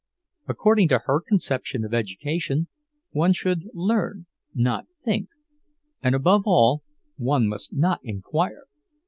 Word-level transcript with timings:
According 0.47 0.87
to 0.87 1.01
her 1.05 1.21
conception 1.21 1.85
of 1.85 1.93
education, 1.93 2.67
one 3.11 3.33
should 3.33 3.69
learn, 3.71 4.25
not 4.51 4.87
think; 5.05 5.29
and 6.01 6.15
above 6.15 6.41
all, 6.47 6.81
one 7.17 7.47
must 7.47 7.71
not 7.73 7.99
enquire. 8.03 8.65